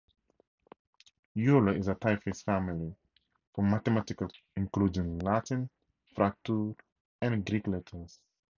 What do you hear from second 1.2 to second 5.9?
Euler is a typeface family for mathematical composition including Latin,